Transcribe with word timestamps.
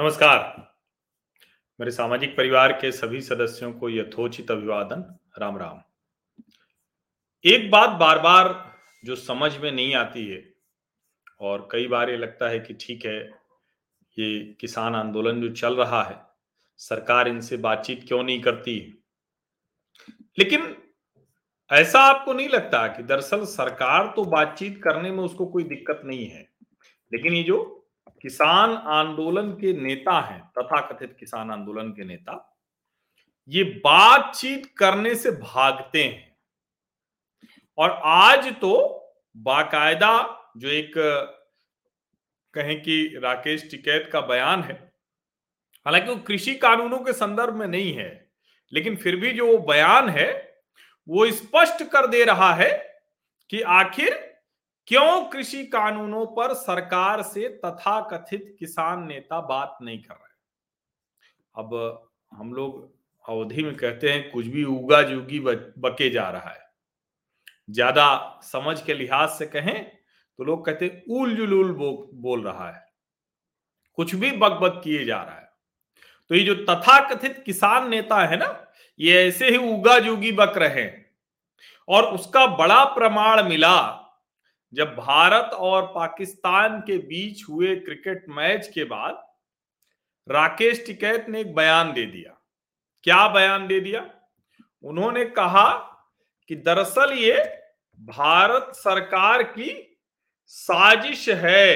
नमस्कार। 0.00 0.72
मेरे 1.80 1.90
सामाजिक 1.90 2.36
परिवार 2.36 2.72
के 2.72 2.92
सभी 2.92 3.20
सदस्यों 3.20 3.72
को 3.72 3.90
यथोचित 3.90 4.50
अभिवादन। 4.50 5.18
राम 5.38 5.56
राम। 5.56 5.80
एक 7.44 7.70
बात 7.70 7.90
बार 7.90 8.18
बार 8.18 8.74
जो 9.04 9.16
समझ 9.16 9.56
में 9.56 9.72
नहीं 9.72 9.94
आती 9.94 10.26
है, 10.26 10.54
और 11.40 11.68
कई 11.72 11.86
बार 11.86 12.10
ये 12.10 12.16
लगता 12.16 12.48
है 12.48 12.60
कि 12.60 12.74
ठीक 12.74 13.04
है, 13.06 13.30
ये 14.18 14.56
किसान 14.60 14.94
आंदोलन 14.94 15.40
जो 15.40 15.48
चल 15.48 15.76
रहा 15.76 16.02
है, 16.02 16.20
सरकार 16.76 17.28
इनसे 17.28 17.56
बातचीत 17.56 18.04
क्यों 18.08 18.22
नहीं 18.22 18.42
करती? 18.42 18.78
है 18.78 20.24
लेकिन 20.38 20.76
ऐसा 21.72 22.00
आपको 22.00 22.32
नहीं 22.32 22.48
लगता 22.48 22.86
कि 22.86 23.02
दरअसल 23.02 23.44
सरकार 23.44 24.12
तो 24.16 24.24
बातचीत 24.24 24.80
करने 24.84 25.10
में 25.10 25.24
उसको 25.24 25.46
कोई 25.46 25.64
दिक्कत 25.64 26.00
नहीं 26.04 26.26
है? 26.26 26.48
लेकिन 27.12 27.32
ये 27.32 27.42
जो 27.42 27.82
किसान 28.22 28.70
आंदोलन 28.88 29.50
के 29.52 29.72
नेता 29.72 30.20
हैं 30.20 30.40
तथा 30.58 30.80
कथित 30.80 31.16
किसान 31.20 31.50
आंदोलन 31.50 31.90
के 31.90 32.04
नेता, 32.04 32.62
ये 33.48 33.64
बातचीत 33.64 34.66
करने 34.78 35.14
से 35.14 35.30
भागते 35.30 36.04
हैं। 36.04 36.36
और 37.78 37.90
आज 38.04 38.48
तो 38.60 38.72
बाकायदा 39.36 40.12
जो 40.56 40.68
एक, 40.68 40.92
कहें 42.54 42.80
कि 42.82 43.20
राकेश 43.22 43.70
टिकैत 43.70 44.08
का 44.12 44.20
बयान 44.20 44.62
है, 44.62 44.74
हालाँकि 45.86 46.10
वो 46.10 46.16
कृषि 46.16 46.54
कानूनों 46.54 46.98
के 46.98 47.12
संदर्भ 47.12 47.54
में 47.54 47.66
नहीं 47.66 47.92
है, 47.94 48.30
लेकिन 48.72 48.96
फिर 48.96 49.16
भी 49.16 49.32
जो 49.32 49.46
वो 49.46 49.58
बयान 49.58 50.08
है, 50.08 50.30
वो 51.08 51.30
स्पष्ट 51.30 51.82
कर 51.82 52.06
दे 52.06 52.24
रहा 52.24 52.52
है 52.54 52.70
कि 53.50 53.60
आखिर 53.60 54.25
क्यों 54.88 55.24
कृषि 55.24 55.64
कानूनों 55.66 56.24
पर 56.26 56.54
सरकार 56.54 57.22
से 57.22 57.48
तथा 57.64 58.00
कथित 58.10 58.54
किसान 58.58 59.06
नेता 59.06 59.40
बात 59.40 59.78
नहीं 59.82 59.98
कर 59.98 60.14
रहे? 60.14 60.34
अब 61.54 62.10
हम 62.32 62.52
लोग 62.54 62.84
अवधि 63.24 63.62
में 63.62 63.74
कहते 63.76 64.10
हैं 64.10 64.30
कुछ 64.30 64.46
भी 64.46 64.64
उगा 64.64 65.02
जुगी 65.02 65.40
बके 65.40 66.10
जा 66.10 66.28
रहा 66.30 66.50
है। 66.50 66.64
ज़्यादा 67.68 68.40
समझ 68.44 68.80
के 68.82 68.94
लिहाज 68.94 69.28
से 69.28 69.46
कहें 69.46 69.84
तो 70.38 70.44
लोग 70.44 70.64
कहते 70.66 70.88
उल 71.10 71.34
जुलूल 71.36 71.72
बो, 71.72 72.10
बोल 72.14 72.42
रहा 72.42 72.70
है। 72.70 72.84
कुछ 73.98 74.14
भी 74.14 74.30
बक 74.32 74.58
बक 74.62 74.80
किए 74.84 75.04
जा 75.04 75.22
रहा 75.22 75.36
है। 75.36 75.50
तो 76.30 76.34
ये 76.34 76.42
जो 76.44 76.54
तथा 76.64 76.98
कथित 77.08 77.42
किसान 77.46 77.88
नेता 77.90 78.24
है 78.24 78.36
ना 78.36 78.54
ये 79.00 79.26
ऐसे 79.26 79.48
ही 79.48 79.56
उगा 79.68 79.98
जुगी 79.98 80.32
बक 80.32 80.58
रहे 80.58 80.80
हैं। 80.80 81.04
और 81.88 82.04
उसका 82.14 82.46
बड़ा 82.56 82.84
प्रमाण 82.94 83.48
मिला 83.48 83.76
जब 84.76 84.94
भारत 84.96 85.50
और 85.54 85.86
पाकिस्तान 85.86 86.80
के 86.80 86.98
बीच 86.98 87.42
हुए 87.48 87.74
क्रिकेट 87.76 88.24
मैच 88.28 88.68
के 88.74 88.84
बाद 88.84 89.22
राकेश 90.28 90.84
टिकैत 90.86 91.28
ने 91.28 91.40
एक 91.40 91.54
बयान 91.54 91.92
दे 91.92 92.04
दिया। 92.06 92.32
क्या 93.04 93.26
बयान 93.28 93.66
दे 93.66 93.80
दिया? 93.80 94.00
उन्होंने 94.84 95.24
कहा 95.24 95.68
कि 96.50 96.56
दरअसल 96.56 97.12
ये 97.12 97.38
भारत 97.98 98.72
सरकार 98.74 99.42
की 99.42 99.70
साजिश 100.46 101.28
है। 101.28 101.74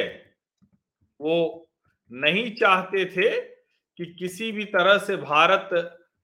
वो 1.21 1.69
नहीं 2.11 2.51
चाहते 2.55 3.05
थे 3.07 3.31
कि 3.41 4.07
किसी 4.19 4.53
भी 4.53 4.65
तरह 4.65 4.99
से 4.99 5.17
भारत 5.17 5.71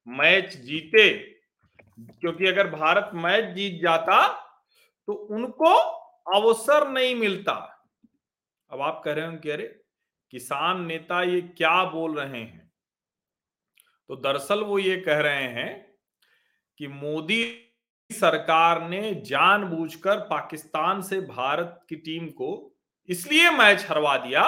मैच 0.06 0.56
जीते, 0.56 1.08
क्योंकि 2.20 2.46
अगर 2.46 2.70
भारत 2.70 3.10
मैच 3.14 3.44
जीत 3.54 3.80
जाता 3.82 4.26
तो 5.08 5.12
उनको 5.12 5.74
अवसर 6.34 6.88
नहीं 6.88 7.14
मिलता। 7.14 7.52
अब 8.70 8.80
आप 8.80 9.02
कह 9.04 9.12
रहे 9.12 9.26
हो 9.26 9.36
कि 9.36 9.50
अरे, 9.50 9.66
किसान 10.30 10.84
नेता 10.86 11.22
ये 11.22 11.40
क्या 11.40 11.84
बोल 11.84 12.18
रहे 12.18 12.40
हैं? 12.40 12.72
तो 14.08 14.16
दरअसल 14.16 14.62
वो 14.62 14.78
ये 14.78 14.96
कह 14.96 15.20
रहे 15.20 15.42
हैं 15.42 15.94
कि 16.78 16.86
मोदी 16.86 17.62
सरकार 18.10 18.88
ने 18.88 19.14
जानबूझकर 19.14 20.20
पाकिस्तान 20.20 21.02
से 21.02 21.20
भारत 21.20 21.80
की 21.88 21.96
टीम 21.96 22.28
को 22.28 22.76
इसलिए 23.08 23.50
मैच 23.50 23.86
हरवा 23.88 24.16
दिया 24.16 24.42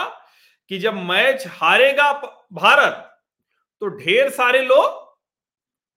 कि 0.69 0.79
जब 0.79 0.95
मैच 0.95 1.47
हारेगा 1.47 2.13
भारत 2.53 3.05
तो 3.81 3.87
ढेर 3.89 4.31
सारे 4.31 4.65
लोग 4.65 5.07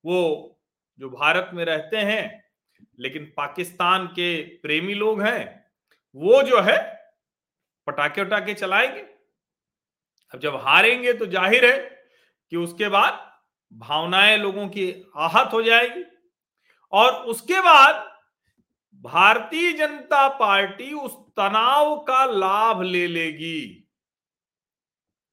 वो 0.05 0.59
जो 0.99 1.09
भारत 1.09 1.51
में 1.53 1.65
रहते 1.65 1.97
हैं, 1.97 2.43
लेकिन 2.99 3.25
पाकिस्तान 3.37 4.07
के 4.07 4.41
प्रेमी 4.41 4.93
लोग 4.93 5.21
हैं 5.21 5.60
वो 6.15 6.41
जो 6.43 6.61
है 6.61 6.77
पटाखे 7.87 8.21
उटाखे 8.21 8.53
चलाएँगे। 8.53 9.01
अब 10.31 10.39
जब 10.39 10.55
हारेंगे 10.55 11.13
तो 11.13 11.25
ज़ाहिर 11.25 11.65
है 11.65 11.77
कि 12.51 12.57
उसके 12.57 12.87
बाद 12.89 13.27
भावनाएँ 13.71 14.37
लोगों 14.37 14.67
की 14.67 14.91
आहत 15.17 15.53
हो 15.53 15.61
जाएगी। 15.61 16.03
और 16.93 17.11
उसके 17.25 17.59
बाद 17.61 18.09
भारतीय 19.03 19.71
जनता 19.73 20.27
पार्टी 20.29 20.91
उस 20.93 21.13
तनाव 21.37 21.95
का 21.99 22.25
लाभ 22.25 22.81
ले 22.81 23.05
लेगी। 23.07 23.87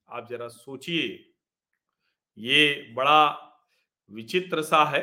आप 0.08 0.28
जरा 0.30 0.48
सोचिए, 0.48 1.32
ये 2.38 2.92
बड़ा 2.94 3.26
विचित्र 4.10 4.62
सा 4.62 4.84
है 4.84 5.00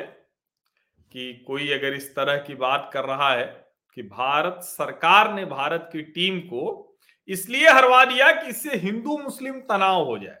कि 1.12 1.32
कोई 1.46 1.70
अगर 1.72 1.94
इस 1.94 2.14
तरह 2.16 2.36
की 2.38 2.54
बात 2.54 2.90
कर 2.92 3.04
रहा 3.04 3.30
है 3.30 3.65
कि 3.96 4.02
भारत 4.02 4.58
सरकार 4.62 5.32
ने 5.34 5.44
भारत 5.44 5.88
की 5.92 6.02
टीम 6.02 6.40
को 6.40 6.96
इसलिए 7.28 7.68
हरवा 7.68 8.04
दिया 8.04 8.30
कि 8.32 8.48
इससे 8.48 8.76
हिंदू 8.76 9.16
मुस्लिम 9.18 9.60
तनाव 9.60 10.04
हो 10.04 10.18
जाए। 10.18 10.38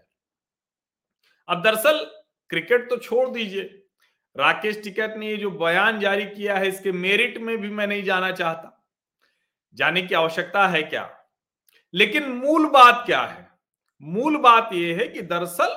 अब 1.48 1.62
दरअसल 1.62 1.98
क्रिकेट 2.50 2.88
तो 2.90 2.96
छोड़ 2.96 3.28
दीजिए। 3.28 3.62
राकेश 4.36 4.82
टिकैत 4.82 5.14
ने 5.16 5.28
ये 5.28 5.36
जो 5.36 5.50
बयान 5.50 6.00
जारी 6.00 6.24
किया 6.26 6.56
है, 6.56 6.68
इसके 6.68 6.92
मेरिट 6.92 7.38
में 7.38 7.56
भी 7.58 7.70
मैं 7.70 7.86
नहीं 7.86 8.02
जाना 8.02 8.30
चाहता। 8.32 8.84
जाने 9.74 10.02
की 10.02 10.14
आवश्यकता 10.14 10.66
है 10.68 10.82
क्या? 10.82 11.08
लेकिन 11.94 12.28
मूल 12.32 12.66
बात 12.66 13.02
क्या 13.06 13.22
है? 13.22 13.48
मूल 14.02 14.36
बात 14.36 14.70
यह 14.72 14.98
है 14.98 15.08
कि 15.08 15.22
दरअसल 15.22 15.74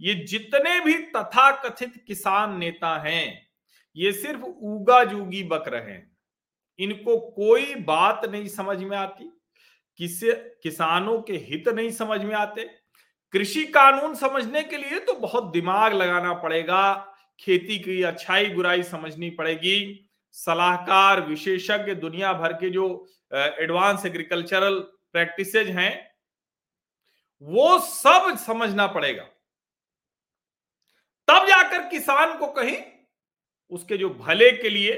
ये 0.00 0.14
जितने 0.14 0.80
भी 0.80 0.94
तथाकथित 1.16 2.04
किसान 2.06 2.58
नेता 2.58 2.96
हैं, 2.98 3.48
ये 3.96 4.12
सिर्फ़ 4.12 4.42
उगा 4.42 5.02
जूगी 5.04 5.42
बक 5.42 5.68
रहे 5.68 5.92
हैं। 5.92 6.15
इनको 6.78 7.18
कोई 7.18 7.74
बात 7.76 8.24
नहीं 8.24 8.48
समझ 8.48 8.78
में 8.78 8.96
आती, 8.96 9.30
किसे, 10.00 10.32
किसानों 10.62 11.20
के 11.22 11.36
हित 11.38 11.68
नहीं 11.68 11.90
समझ 11.90 12.20
में 12.22 12.34
आते। 12.34 12.64
कृषि 13.32 13.64
कानून 13.66 14.14
समझने 14.14 14.62
के 14.62 14.76
लिए 14.76 14.98
तो 14.98 15.12
बहुत 15.14 15.52
दिमाग 15.52 15.92
लगाना 15.92 16.32
पड़ेगा, 16.34 16.94
खेती 17.40 17.78
की 17.78 18.02
अच्छाई 18.02 18.46
बुराई 18.46 18.82
समझनी 18.82 19.30
पड़ेगी। 19.30 20.08
सलाहकार, 20.34 21.20
विशेषज्ञ, 21.20 21.94
दुनिया 21.94 22.32
भर 22.32 22.52
के 22.52 22.70
जो 22.70 22.86
एडवांस 23.32 24.04
एग्रीकल्चरल 24.06 24.78
प्रैक्टिसेज 25.12 25.68
हैं, 25.70 26.10
वो 27.42 27.78
सब 27.78 28.36
समझना 28.36 28.86
पड़ेगा। 28.86 29.22
तब 31.28 31.46
जाकर 31.46 31.88
किसान 31.88 32.36
को 32.38 32.46
कहीं, 32.46 32.76
उसके 33.72 33.96
जो 33.96 34.08
भले 34.10 34.50
के 34.52 34.68
लिए, 34.68 34.92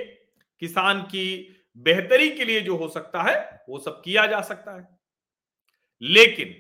किसान 0.63 1.03
की 1.03 1.58
बेहतरी 1.79 2.31
के 2.31 2.45
लिए 2.45 2.61
जो 2.61 2.77
हो 2.77 2.89
सकता 2.89 3.23
है, 3.23 3.65
वो 3.69 3.79
सब 3.79 4.03
किया 4.05 4.27
जा 4.27 4.41
सकता 4.41 4.77
है। 4.77 4.99
लेकिन 6.03 6.55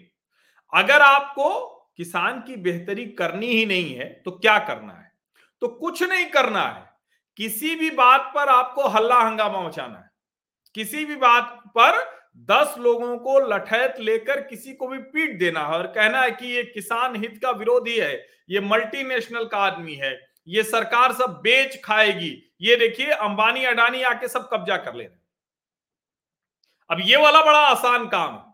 अगर 0.72 1.00
आपको 1.00 1.66
किसान 1.96 2.40
की 2.40 2.56
बेहतरी 2.56 3.06
करनी 3.06 3.46
ही 3.46 3.66
नहीं 3.66 3.94
है 3.94 4.22
तो 4.24 4.30
क्या 4.30 4.58
करना 4.58 4.92
है? 4.92 5.12
तो 5.60 5.68
कुछ 5.68 6.02
नहीं 6.02 6.26
करना 6.26 6.62
है। 6.62 6.90
किसी 7.36 7.76
भी 7.76 7.90
बात 7.90 8.32
पर 8.34 8.48
आपको 8.48 8.88
हल्ला 8.88 9.20
हंगामा 9.20 9.60
मचाना 9.60 9.98
है। 9.98 10.10
किसी 10.74 11.04
भी 11.04 11.16
बात 11.16 11.62
पर 11.78 12.18
दस 12.36 12.74
लोगों 12.78 13.18
को 13.18 13.38
लठैत 13.38 13.94
लेकर 14.00 14.40
किसी 14.42 14.74
को 14.74 14.86
भी 14.86 14.98
पीट 14.98 15.38
देना 15.38 15.60
है 15.60 15.66
और 15.66 15.86
कहना 15.86 16.20
है 16.20 16.30
कि 16.30 16.46
ये 16.46 16.62
किसान 16.64 17.16
हित 17.16 17.38
का 17.42 17.50
विरोधी 17.50 17.98
है, 17.98 18.26
ये 18.50 18.60
मल्टीनेशनल 18.60 19.44
का 19.44 19.58
आदमी 19.58 19.94
है 19.94 20.27
ये 20.48 20.62
सरकार 20.62 21.12
सब 21.12 21.40
बेच 21.42 21.80
खाएगी। 21.84 22.30
ये 22.60 22.76
देखिए, 22.76 23.06
अंबानी, 23.06 23.64
अडानी 23.64 24.02
आके 24.02 24.28
सब 24.28 24.48
कब्जा 24.52 24.76
कर 24.76 24.94
ले 24.94 25.04
रहे 25.04 25.16
अब 26.90 27.00
ये 27.00 27.16
वाला 27.16 27.40
बड़ा 27.44 27.58
आसान 27.60 28.06
काम 28.08 28.34
है। 28.34 28.44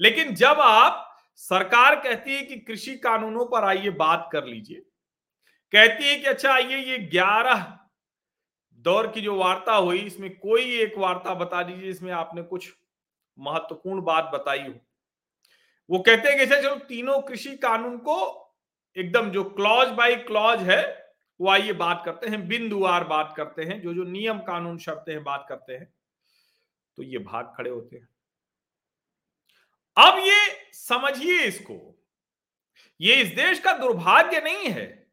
लेकिन 0.00 0.34
जब 0.34 0.60
आप 0.60 1.06
सरकार 1.40 1.94
कहती 1.96 2.34
है 2.34 2.42
कि 2.42 2.56
कृषि 2.58 2.96
कानूनों 2.96 3.44
पर 3.46 3.64
आइए 3.64 3.90
बात 3.92 4.28
कर 4.32 4.44
लीजिए, 4.44 4.80
कहती 5.72 6.04
है 6.04 6.16
कि 6.16 6.26
अच्छा 6.26 6.52
आइए 6.52 6.76
ये 6.80 6.98
ग्यारह 6.98 7.64
दौर 8.84 9.06
की 9.06 9.20
जो 9.20 9.36
वार्ता 9.36 9.74
हुई, 9.74 9.98
इसमें 9.98 10.30
कोई 10.38 10.78
एक 10.80 10.98
वार्ता 10.98 11.34
बता 11.34 11.62
दीजिए, 11.62 11.90
इसमें 11.90 12.12
आपने 12.12 12.42
कुछ 12.42 12.68
महत्वपूर्ण 13.38 14.02
बात 14.02 14.30
बताई 14.34 14.62
हो। 14.62 14.74
वो 15.90 15.98
कहते 15.98 16.28
हैं 16.28 16.36
कि 16.38 16.44
अच्छा 16.44 16.60
चलो, 16.60 16.74
तीनों 16.76 17.20
कृषि 17.22 17.56
कानून 17.56 17.96
को 17.98 18.16
एकदम 18.96 19.30
जो 19.30 19.44
क्लॉज 19.44 19.88
बाय 19.88 20.16
क्लॉज 20.16 20.60
है, 20.60 21.12
वो 21.40 21.48
आइए 21.48 21.72
बात 21.72 22.02
करते 22.04 22.28
हैं 22.28 22.48
बिंदुवार 22.48 23.04
बात 23.04 23.34
करते 23.36 23.62
हैं, 23.62 23.80
जो 23.80 23.94
जो 23.94 24.04
नियम, 24.04 24.38
कानून, 24.38 24.78
शर्तें 24.78 25.12
हैं, 25.12 25.24
बात 25.24 25.46
करते 25.48 25.72
हैं। 25.72 25.94
तो 26.96 27.02
ये 27.02 27.18
भाग 27.18 27.52
खड़े 27.56 27.70
होते 27.70 27.96
हैं। 27.96 28.08
अब 29.96 30.18
ये 30.18 30.70
समझिए 30.72 31.40
इसको। 31.40 31.96
ये 33.00 33.14
इस 33.14 33.28
देश 33.28 33.60
का 33.60 33.72
दुर्भाग्य 33.72 34.40
नहीं 34.40 34.68
है 34.68 35.06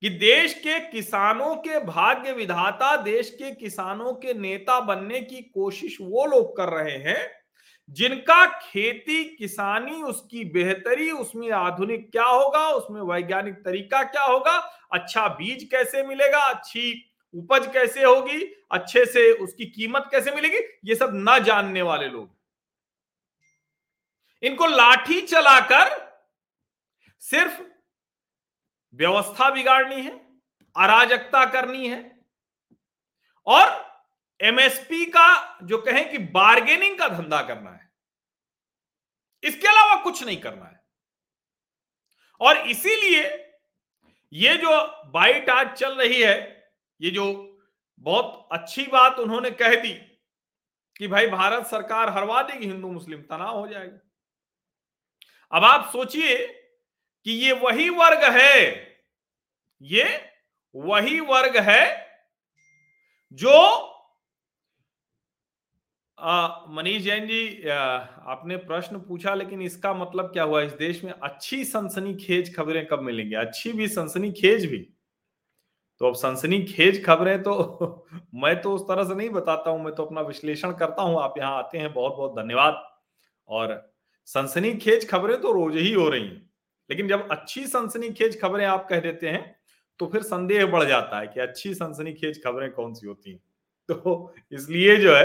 कि 0.00 0.08
देश 0.08 0.54
के 0.54 0.90
किसानों 0.90 1.56
के 1.56 1.80
भाग्य 1.80 2.32
विधाता, 2.32 2.96
देश 2.96 3.30
के 3.30 3.54
किसानों 3.54 4.12
के 4.14 4.34
नेता 4.34 4.80
बनने 4.80 5.20
की 5.20 5.42
कोशिश 5.42 5.98
वो 6.00 6.26
लोग 6.26 6.56
कर 6.56 6.68
रहे 6.68 6.96
हैं 6.96 7.45
जिनका 7.90 8.46
खेती 8.60 9.24
किसानी, 9.24 10.02
उसकी 10.02 10.44
बेहतरी, 10.44 11.10
उसमें 11.10 11.50
आधुनिक 11.50 12.10
क्या 12.10 12.24
होगा, 12.24 12.68
उसमें 12.68 13.00
वैज्ञानिक 13.02 13.54
तरीका 13.54 14.02
क्या 14.02 14.22
होगा? 14.22 14.56
अच्छा 14.92 15.28
बीज 15.28 15.64
कैसे 15.64 16.02
मिलेगा? 16.02 16.38
अच्छी 16.38 17.12
उपज 17.34 17.66
कैसे 17.72 18.04
होगी? 18.04 18.42
अच्छे 18.70 19.04
से 19.06 19.30
उसकी 19.32 19.66
कीमत 19.66 20.08
कैसे 20.10 20.30
मिलेगी? 20.30 20.58
ये 20.84 20.94
सब 20.94 21.10
ना 21.14 21.38
जानने 21.38 21.82
वाले 21.82 22.08
लोग। 22.08 22.34
इनको 24.42 24.66
लाठी 24.66 25.20
चलाकर 25.20 25.94
सिर्फ़ 27.22 27.60
व्यवस्था 28.94 29.50
बिगाड़नी 29.50 30.00
है, 30.02 30.10
अराजकता 30.76 31.44
करनी 31.44 31.88
है 31.88 32.18
और 33.46 33.68
एमएसपी 34.40 35.04
का 35.06 35.58
जो 35.62 35.78
कहें 35.78 36.10
कि 36.10 36.18
बार्गेनिंग 36.18 36.98
का 36.98 37.08
धंधा 37.08 37.42
करना 37.42 37.70
है। 37.70 37.90
इसके 39.42 39.68
अलावा 39.68 40.02
कुछ 40.02 40.22
नहीं 40.22 40.36
करना 40.36 40.64
है। 40.64 40.84
और 42.40 42.56
इसीलिए 42.68 43.22
ये 44.32 44.56
जो 44.56 44.70
बाइट 45.10 45.50
आज 45.50 45.72
चल 45.72 45.94
रही 45.94 46.22
है, 46.22 46.36
ये 47.00 47.10
जो 47.10 47.24
बहुत 47.98 48.48
अच्छी 48.52 48.86
बात 48.86 49.18
उन्होंने 49.18 49.50
कह 49.50 49.74
दी 49.74 49.92
कि 50.96 51.08
भाई 51.08 51.26
भारत 51.26 51.66
सरकार 51.66 52.08
हरवा 52.08 52.42
देगी 52.42 52.66
हिंदू 52.66 52.88
मुस्लिम, 52.88 53.20
तनाव 53.20 53.58
हो 53.58 53.66
जाएगा। 53.68 53.98
अब 55.52 55.64
आप 55.64 55.90
सोचिए 55.92 56.46
कि 57.26 57.32
ये 57.32 57.52
वही 57.52 57.88
वर्ग 57.90 58.24
है, 58.36 58.62
ये 59.82 60.32
वही 60.74 61.20
वर्ग 61.20 61.56
है 61.68 61.84
जो 63.32 63.92
मनीष 66.18 67.02
जैन 67.02 67.26
जी 67.26 67.68
आपने 67.68 68.56
प्रश्न 68.58 68.98
पूछा, 68.98 69.34
लेकिन 69.34 69.62
इसका 69.62 69.92
मतलब 69.94 70.30
क्या 70.32 70.42
हुआ? 70.42 70.60
इस 70.62 70.72
देश 70.74 71.02
में 71.04 71.12
अच्छी 71.12 71.64
सनसनी 71.64 72.14
खेज 72.16 72.54
खबरें 72.56 72.86
कब 72.86 73.00
मिलेंगी? 73.02 73.34
अच्छी 73.34 73.72
भी 73.72 73.88
सनसनी 73.88 74.30
खेज 74.32 74.64
भी। 74.70 74.78
तो 76.00 76.06
अब 76.06 76.14
सनसनी 76.14 76.62
खेज 76.64 77.04
खबरें 77.04 77.42
तो 77.42 78.06
मैं 78.34 78.60
तो 78.62 78.74
उस 78.74 78.82
तरह 78.88 79.04
से 79.04 79.14
नहीं 79.14 79.30
बताता 79.30 79.70
हूँ, 79.70 79.84
मैं 79.84 79.94
तो 79.94 80.04
अपना 80.04 80.20
विश्लेषण 80.22 80.72
करता 80.74 81.02
हूँ। 81.02 81.20
आप 81.22 81.34
यहाँ 81.38 81.56
आते 81.58 81.78
हैं 81.78 81.92
बहुत 81.92 82.16
बहुत 82.16 82.34
धन्यवाद। 82.36 82.82
और 83.48 83.92
सनसनी 84.28 84.72
खेज 84.76 85.08
खबरें 85.10 85.40
तो 85.40 85.52
रोज 85.52 85.76
ही 85.76 85.92
हो 85.92 86.08
रही 86.08 86.22
हैं। 86.22 86.50
लेकिन 86.90 87.08
जब 87.08 87.28
अच्छी 87.30 87.66
सनसनी 87.66 88.10
खेज 88.12 88.40
खबरें 88.42 88.64
आप 88.66 88.86
कह 88.90 89.00
देते 89.00 89.28
हैं 89.28 89.44
तो 90.00 90.06
फिर 90.06 90.22
संदेह 90.22 90.66
बढ़ 90.66 90.84
जाता 90.84 91.18
है 91.20 91.26
कि 91.26 91.40
अच्छी 91.40 91.72
सनसनी 91.74 92.12
खेज 92.14 92.42
खबरें 92.44 92.70
कौन 92.72 92.94
सी 92.94 93.06
होती 93.06 93.30
हैं? 93.30 93.40
तो 93.88 94.34
इसलिए 94.52 94.96
जो 94.96 95.14
है 95.16 95.24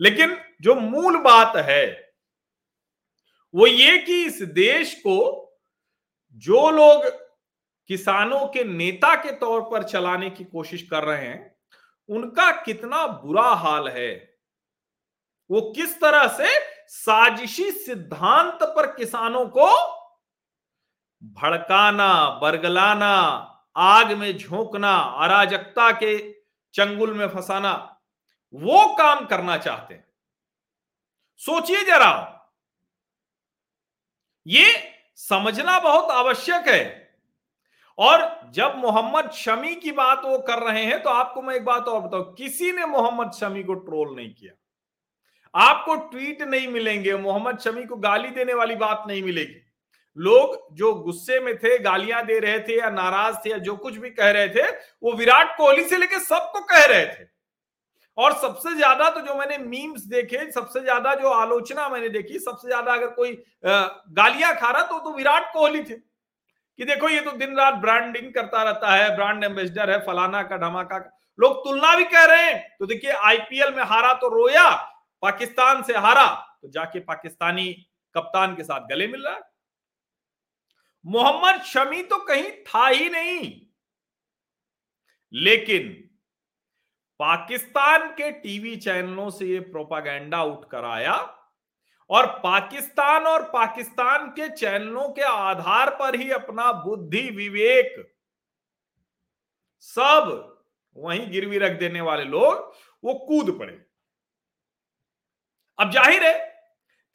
लेकिन 0.00 0.38
जो 0.60 0.74
मूल 0.74 1.18
बात 1.18 1.56
है, 1.56 2.12
वो 3.54 3.66
ये 3.66 3.98
कि 3.98 4.24
इस 4.24 4.42
देश 4.42 4.94
को 4.94 5.46
जो 6.34 6.70
लोग 6.70 7.04
किसानों 7.88 8.46
के 8.46 8.64
नेता 8.64 9.14
के 9.14 9.32
तौर 9.32 9.60
पर 9.60 9.82
चलाने 9.82 10.30
की 10.30 10.44
कोशिश 10.44 10.82
कर 10.82 11.04
रहे 11.04 11.26
हैं, 11.26 11.56
उनका 12.08 12.50
कितना 12.50 13.06
बुरा 13.06 13.48
हाल 13.48 13.88
है? 13.88 14.38
वो 15.50 15.72
किस 15.76 16.00
तरह 16.00 16.28
से 16.28 16.48
साजिशी 16.88 17.70
सिद्धांत 17.70 18.58
पर 18.62 18.86
किसानों 18.86 19.46
को 19.46 20.00
भड़काना, 21.22 22.30
बरगलाना, 22.30 23.16
आग 23.76 24.12
में 24.12 24.38
झोंकना, 24.38 24.96
अराजकता 24.96 25.92
के 25.92 26.32
चंगुल 26.74 27.14
में 27.14 27.28
फंसाना 27.28 27.89
वो 28.54 28.86
काम 28.94 29.24
करना 29.26 29.56
चाहते 29.56 29.94
हैं। 29.94 30.04
सोचिए 31.40 31.82
जरा। 31.84 32.36
ये 34.46 34.72
समझना 35.16 35.78
बहुत 35.80 36.10
आवश्यक 36.10 36.68
है। 36.68 37.08
और 37.98 38.50
जब 38.54 38.76
मोहम्मद 38.76 39.30
शमी 39.30 39.74
की 39.74 39.92
बात 39.92 40.22
वो 40.24 40.38
कर 40.38 40.62
रहे 40.62 40.84
हैं 40.84 41.02
तो 41.02 41.10
आपको 41.10 41.42
मैं 41.42 41.54
एक 41.54 41.64
बात 41.64 41.88
और 41.88 42.00
बताऊँ, 42.00 42.34
किसी 42.34 42.72
ने 42.72 42.86
मोहम्मद 42.86 43.30
शमी 43.30 43.62
को 43.62 43.74
ट्रोल 43.74 44.14
नहीं 44.16 44.34
किया। 44.34 44.52
आपको 45.54 45.94
ट्वीट 45.94 46.42
नहीं 46.42 46.68
मिलेंगे, 46.68 47.14
मोहम्मद 47.14 47.58
शमी 47.58 47.84
को 47.84 47.96
गाली 47.96 48.28
देने 48.28 48.54
वाली 48.54 48.74
बात 48.76 49.04
नहीं 49.08 49.22
मिलेगी। 49.22 49.60
लोग 50.16 50.76
जो 50.76 50.92
गुस्से 50.94 51.40
में 51.40 51.56
थे, 51.58 51.78
गालियाँ 51.78 52.24
दे 52.26 52.38
रहे 52.38 52.58
थे 52.58 52.78
या 52.78 52.90
नाराज़ 52.90 53.36
थे 53.44 53.50
या 53.50 53.58
जो 53.58 53.76
कुछ 53.76 53.96
भी 53.96 54.10
कह 54.10 54.30
रहे 54.30 54.48
थे, 54.48 54.68
वो 55.02 55.12
विराट 55.12 55.56
कोहली 55.56 55.84
से 55.84 55.98
लेकर 55.98 56.18
सबको 56.18 56.60
कह 56.60 56.84
रहे 56.84 57.06
थे। 57.06 57.24
और 58.20 58.32
सबसे 58.38 58.74
ज़्यादा 58.76 59.08
तो 59.10 59.20
जो 59.20 59.34
मैंने 59.34 59.58
मीम्स 59.58 60.02
देखे, 60.06 60.50
सबसे 60.52 60.80
ज़्यादा 60.80 61.14
जो 61.14 61.28
आलोचना 61.30 61.88
मैंने 61.88 62.08
देखी, 62.10 62.38
सबसे 62.40 62.68
ज़्यादा 62.68 62.92
अगर 62.94 63.10
कोई 63.12 63.32
गालियाँ 63.64 64.54
खा 64.56 64.70
रहा 64.70 64.82
तो 64.84 64.98
तो 65.00 65.12
विराट 65.14 65.52
कोहली 65.52 65.82
थे। 65.82 65.94
कि 66.78 66.84
देखो 66.84 67.08
ये 67.08 67.20
तो 67.20 67.30
दिन 67.38 67.56
रात 67.56 67.74
ब्रांडिंग 67.76 68.32
करता 68.34 68.62
रहता 68.62 68.90
है 68.90 69.14
ब्रांड 69.16 69.44
एम्बेसडर 69.44 69.90
है, 69.90 69.98
फलाना 70.00 70.42
का, 70.42 70.56
धमाका 70.58 70.98
लोग 71.38 71.56
तुलना 71.58 71.94
भी 71.96 72.04
कह 72.06 72.24
रहे 72.24 72.42
हैं। 72.42 72.76
तो 72.78 72.86
देखिए 72.86 73.10
आईपीएल 73.12 73.74
में 73.74 73.82
हारा 73.84 74.12
तो 74.14 74.28
रोया, 74.30 74.68
पाकिस्तान 75.22 75.82
से 75.82 75.96
हारा 75.96 76.26
तो 76.62 76.68
जाके 76.70 77.00
पाकिस्तानी 77.02 77.72
कप्तान 78.14 78.54
के 78.56 78.64
साथ 78.64 78.88
गले 78.88 79.06
मिल 79.08 79.24
रहा 79.24 79.34
है। 79.34 79.42
मोहम्मद 81.04 81.60
शमी 81.64 82.02
तो 82.04 82.18
कहीं 82.24 82.50
था 82.64 82.86
ही 82.88 83.08
नहीं। 83.10 83.50
लेकिन 85.32 86.09
पाकिस्तान 87.20 88.08
के 88.10 88.30
टीवी 88.32 88.76
चैनलों 88.76 89.30
से 89.30 89.46
ये 89.46 89.60
प्रोपागेंडा 89.60 90.44
कर 90.72 90.84
आया 90.84 91.14
और 92.10 92.26
पाकिस्तान 92.26 93.26
और 93.26 93.42
पाकिस्तान 93.42 94.28
के 94.28 94.48
चैनलों 94.48 95.08
के 95.08 95.22
आधार 95.22 95.90
पर 95.90 96.14
ही 96.14 96.30
अपना 96.30 96.72
बुद्धि 96.72 97.22
विवेक 97.30 97.94
सब 99.78 100.56
वहीं 100.96 101.30
गिरवी 101.30 101.58
रख 101.58 101.78
देने 101.78 102.00
वाले 102.00 102.24
लोग, 102.24 102.72
वो 103.04 103.14
कूद 103.14 103.58
पड़े। 103.58 103.72
अब 105.78 105.90
ज़ाहिर 105.90 106.24
है 106.24 106.38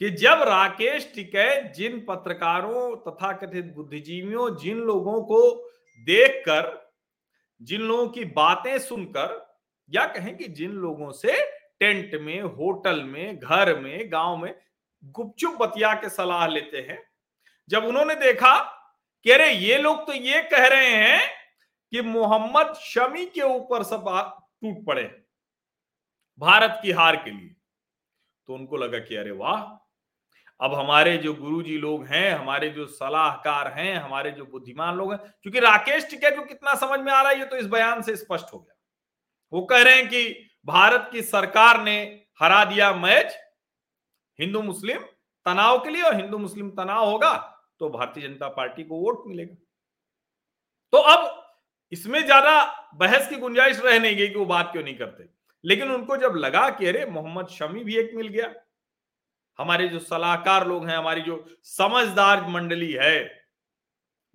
कि 0.01 0.09
जब 0.09 0.41
राकेश 0.41 1.11
टिकैत, 1.15 1.71
जिन 1.73 1.99
पत्रकारों 1.99 2.95
तथा 2.97 3.31
कथित 3.33 3.73
बुद्धिजीवियों, 3.75 4.55
जिन 4.55 4.77
लोगों 4.77 5.21
को 5.21 5.41
देखकर, 6.07 6.93
जिन 7.61 7.81
लोगों 7.81 8.07
की 8.07 8.25
बातें 8.25 8.77
सुनकर 8.79 9.44
या 9.89 10.05
कहें 10.05 10.35
कि 10.37 10.47
जिन 10.47 10.71
लोगों 10.71 11.11
से 11.11 11.39
टेंट 11.79 12.15
में, 12.21 12.41
होटल 12.41 13.03
में, 13.03 13.39
घर 13.39 13.75
में, 13.79 14.11
गाँव 14.11 14.37
में 14.37 14.53
गुपचुप 15.03 15.57
बतिया 15.61 15.93
के 15.93 16.09
सलाह 16.09 16.47
लेते 16.47 16.77
हैं, 16.77 17.01
जब 17.69 17.85
उन्होंने 17.85 18.15
देखा 18.15 18.57
कि 19.25 19.31
अरे, 19.31 19.51
ये 19.51 19.77
लोग 19.77 20.05
तो 20.07 20.13
ये 20.13 20.41
कह 20.41 20.67
रहे 20.67 20.89
हैं 20.89 21.29
कि 21.93 22.01
मोहम्मद 22.01 22.73
शमी 22.73 23.25
के 23.25 23.41
ऊपर 23.41 23.83
सब 23.83 24.05
टूट 24.61 24.85
पड़े 24.85 25.03
भारत 26.39 26.79
की 26.83 26.91
हार 26.91 27.15
के 27.15 27.31
लिए। 27.31 27.55
तो 28.47 28.53
उनको 28.53 28.77
लगा 28.77 28.99
कि 28.99 29.15
अरे 29.15 29.31
वाह, 29.31 29.61
अब 30.59 30.73
हमारे 30.73 31.17
जो 31.17 31.33
गुरुजी 31.33 31.77
लोग 31.77 32.05
हैं, 32.05 32.31
हमारे 32.31 32.69
जो 32.69 32.85
सलाहकार 32.85 33.67
हैं, 33.73 33.95
हमारे 33.95 34.31
जो 34.31 34.45
बुद्धिमान 34.45 34.95
लोग 34.95 35.11
हैं, 35.13 35.19
क्योंकि 35.43 35.59
राकेश 35.59 36.09
टिकैत 36.09 36.35
को 36.35 36.43
कितना 36.43 36.75
समझ 36.75 36.99
में 36.99 37.11
आ 37.13 37.21
रहा 37.21 37.31
है, 37.31 37.39
ये 37.39 37.45
तो 37.45 37.57
इस 37.57 37.65
बयान 37.65 38.01
से 38.01 38.15
स्पष्ट 38.15 38.53
हो 38.53 38.59
गया। 38.59 38.74
वो 39.53 39.61
कह 39.63 39.81
रहे 39.81 39.95
हैं 39.95 40.07
कि 40.09 40.49
भारत 40.67 41.09
की 41.11 41.21
सरकार 41.23 41.81
ने 41.83 41.97
हरा 42.41 42.63
दिया 42.65 42.91
मैच, 42.95 43.35
हिंदू 44.39 44.61
मुस्लिम 44.63 45.01
तनाव 45.45 45.77
के 45.79 45.89
लिए 45.89 46.01
और 46.01 46.15
हिंदू 46.15 46.37
मुस्लिम 46.37 46.69
तनाव 46.73 47.05
होगा 47.05 47.33
तो 47.79 47.89
भारतीय 47.89 48.23
जनता 48.23 48.47
पार्टी 48.49 48.83
को 48.83 48.97
वोट 48.97 49.23
मिलेगा। 49.27 49.55
तो 50.93 50.97
अब 50.97 51.41
इसमें 51.91 52.23
ज़्यादा 52.25 52.61
बहस 52.95 53.29
की 53.29 53.35
गुंजाइश 53.37 53.79
रह 53.79 53.99
नहीं 53.99 54.15
गई 54.15 54.27
कि 54.27 54.35
वो 54.35 54.45
बात 54.45 54.71
क्यों 54.71 54.83
नहीं 54.83 54.95
करते। 54.97 55.29
लेकिन 55.63 55.91
उनको 55.91 56.17
जब 56.17 56.35
लगा 56.37 56.69
कि 56.69 56.85
अरे 56.87 57.05
मोहम्मद 57.07 57.47
शमी 57.49 57.83
भी 57.83 57.95
एक 57.97 58.11
मिल 58.15 58.27
गया, 58.27 58.53
हमारे 59.59 59.87
जो 59.87 59.99
सलाहकार 60.01 60.67
लोग 60.67 60.87
हैं, 60.87 60.97
हमारी 60.97 61.21
जो 61.21 61.45
समझदार 61.63 62.45
मंडली 62.49 62.91
है 62.93 63.44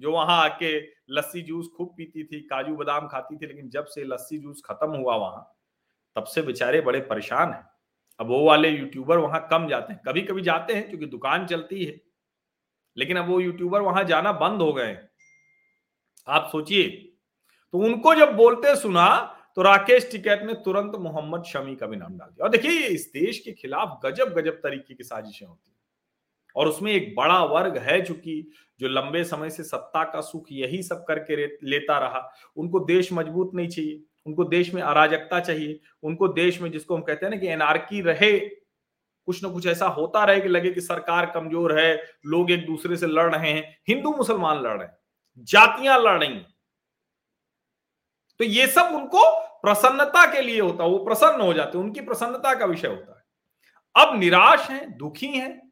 जो 0.00 0.12
वहाँ 0.12 0.42
आके 0.42 0.78
लस्सी 1.11 1.40
जूस 1.42 1.69
खूब 1.76 1.95
पीती 1.97 2.25
थी, 2.25 2.40
काजू 2.42 2.75
बादाम 2.76 3.09
खाती 3.09 3.37
थी, 3.37 3.47
लेकिन 3.47 3.69
जब 3.71 3.87
से 3.87 4.04
लस्सी 4.04 4.38
जूस 4.38 4.62
खत्म 4.66 4.90
हुआ 4.92 5.16
वहाँ, 5.16 5.42
तब 6.16 6.25
से 6.25 6.42
बेचारे 6.42 6.80
बड़े 6.80 7.00
परेशान 7.02 7.52
हैं। 7.52 7.64
अब 8.21 8.28
वो 8.28 8.45
वाले 8.45 8.69
यूट्यूबर 8.71 9.19
वहाँ 9.19 9.47
कम 9.50 9.69
जाते 9.69 9.92
हैं। 9.92 10.00
कभी 10.07 10.23
कभी 10.23 10.42
जाते 10.42 10.75
हैं 10.75 10.88
क्योंकि 10.88 11.07
दुकान 11.09 11.47
चलती 11.47 11.85
है, 11.85 12.00
लेकिन 12.97 13.16
अब 13.16 13.28
वो 13.28 13.40
यूट्यूबर 13.40 13.80
वहाँ 13.83 14.04
जाना 14.04 14.33
बंद 14.35 14.62
हो 14.62 14.73
गए 14.73 14.97
आप 16.28 16.49
सोचिए 16.52 16.88
तो 17.75 17.78
उनको 17.80 18.14
जब 18.14 18.35
बोलते 18.37 18.75
सुना 18.76 19.07
तो 19.57 19.62
राकेश 19.62 20.11
टिकैत 20.12 20.42
ने 20.42 20.54
तुरंत 20.64 20.92
मोहम्मद 20.99 21.42
शमी 21.45 21.75
का 21.76 21.87
भी 21.87 21.97
नाम 21.97 22.16
डाल 22.19 22.28
दिया। 22.28 22.45
और 22.45 22.50
देखिए 22.50 22.87
इस 22.88 23.11
देश 23.14 23.38
के 23.38 23.52
खिलाफ 23.52 24.00
गजब 24.04 24.33
गजब 24.35 24.61
तरीके 24.62 24.95
की 24.95 25.04
साजिशें 25.04 25.47
होती 25.47 25.71
और 26.57 26.69
उसमें 26.69 26.92
एक 26.92 27.14
बड़ा 27.16 27.42
वर्ग 27.45 27.76
है 27.78 28.00
चूँकि 28.04 28.50
जो 28.80 28.88
लंबे 28.88 29.25
समय 29.25 29.50
से 29.50 29.62
सत्ता 29.62 30.04
का 30.04 30.21
सुख 30.21 30.47
यही 30.52 30.83
सब 30.83 31.04
करके 31.09 31.47
लेता 31.66 31.99
रहा। 31.99 32.30
उनको 32.57 32.80
देश 32.80 33.12
मज़बूत 33.12 33.50
नहीं 33.54 33.69
चाहिए, 33.69 34.00
उनको 34.26 34.45
देश 34.45 34.73
में 34.75 34.83
अराजकता 34.83 35.40
चाहिए, 35.40 35.78
उनको 36.02 36.28
देश 36.28 36.61
में 36.61 36.71
जिसको 36.73 36.97
हम 36.97 37.02
कहते 37.02 37.26
हैं 37.26 37.30
ना 37.30 37.38
कि 37.38 37.49
एनआरकी 37.49 38.00
रहे, 38.00 38.38
कुछ 39.28 39.42
ना 39.42 39.49
कुछ 39.49 39.66
ऐसा 39.66 39.87
होता 39.88 40.25
रहे 40.25 40.40
कि 40.40 40.49
लगे 40.49 40.71
कि 40.71 40.80
सरकार 40.80 41.30
कमज़ोर 41.30 41.78
है, 41.78 41.95
लोग 42.26 42.50
एक 42.50 42.66
दूसरे 42.66 42.97
से 42.97 43.07
लड़ 43.07 43.35
रहे 43.35 43.50
हैं, 43.50 43.76
हिंदू 43.88 44.14
मुसलमान 44.16 44.59
लड़ 44.59 44.76
रहे 44.78 44.87
हैं, 44.87 44.97
जातियाँ 45.49 45.99
लड़ 45.99 46.19
रही 46.19 46.40
तो 48.40 48.45
ये 48.45 48.66
सब 48.66 48.95
उनको 48.95 49.30
प्रसन्नता 49.62 50.25
के 50.33 50.40
लिए 50.40 50.61
होता 50.61 50.85
है 50.85 50.90
वो 50.90 50.99
प्रसन्न 50.99 51.40
हो 51.40 51.52
जाते, 51.52 51.78
उनकी 51.78 52.00
प्रसन्नता 52.00 52.54
का 52.54 52.66
विषय 52.66 52.88
होता 52.88 53.12
है। 53.12 54.04
अब 54.04 54.19
निराश 54.21 54.69
हैं, 54.71 54.97
दुखी 54.99 55.26
हैं 55.28 55.70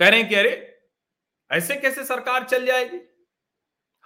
कह 0.00 0.08
रहे 0.08 0.20
हैं 0.20 0.28
कि 0.28 0.34
अरे, 0.34 0.70
ऐसे 1.50 1.76
कैसे 1.76 2.04
सरकार 2.04 2.44
चल 2.44 2.66
जाएगी? 2.66 3.00